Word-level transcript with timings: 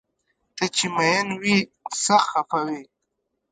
ته 0.55 0.65
چې 0.75 0.85
مین 0.95 1.27
وي 1.41 1.57
سخت 2.05 2.27
خفه 2.31 2.59
وي 2.65 2.81